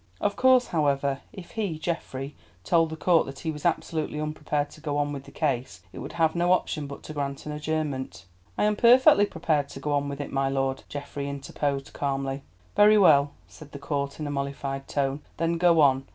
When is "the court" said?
2.89-3.27, 13.73-14.19